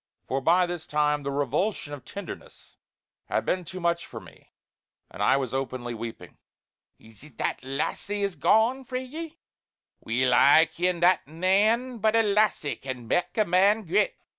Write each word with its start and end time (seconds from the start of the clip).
for 0.27 0.41
by 0.41 0.65
this 0.65 0.87
time 0.87 1.21
the 1.21 1.29
revulsion 1.29 1.93
of 1.93 2.03
tenderness 2.03 2.75
had 3.25 3.45
been 3.45 3.63
too 3.63 3.79
much 3.79 4.03
for 4.03 4.19
me 4.19 4.51
and 5.11 5.21
I 5.21 5.37
was 5.37 5.53
openly 5.53 5.93
weeping. 5.93 6.37
"Is 6.97 7.23
it 7.23 7.37
that 7.37 7.61
the 7.61 7.67
lassie 7.67 8.23
is 8.23 8.35
gone 8.35 8.83
frae 8.83 9.03
ye? 9.03 9.37
Weel 10.03 10.33
I 10.33 10.67
ken 10.73 11.01
that 11.01 11.27
nane 11.27 11.99
but 11.99 12.15
a 12.15 12.23
lassie 12.23 12.77
can 12.77 13.07
mak 13.07 13.37
a 13.37 13.41
strong 13.41 13.51
man 13.51 13.83
greet." 13.85 14.15